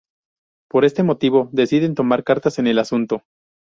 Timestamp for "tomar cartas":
1.93-2.57